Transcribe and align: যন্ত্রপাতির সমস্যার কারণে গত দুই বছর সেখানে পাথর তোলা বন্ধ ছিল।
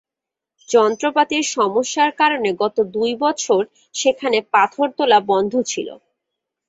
যন্ত্রপাতির 0.69 1.45
সমস্যার 1.55 2.11
কারণে 2.21 2.49
গত 2.61 2.77
দুই 2.95 3.11
বছর 3.23 3.61
সেখানে 3.95 4.37
পাথর 4.53 4.87
তোলা 4.97 5.19
বন্ধ 5.29 5.53
ছিল। 5.63 5.87